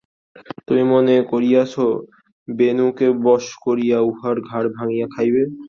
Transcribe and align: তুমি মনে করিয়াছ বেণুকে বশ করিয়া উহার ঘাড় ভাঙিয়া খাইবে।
তুমি 0.67 0.83
মনে 0.93 1.15
করিয়াছ 1.31 1.73
বেণুকে 2.47 3.07
বশ 3.25 3.45
করিয়া 3.65 3.97
উহার 4.09 4.37
ঘাড় 4.49 4.67
ভাঙিয়া 4.77 5.07
খাইবে। 5.13 5.43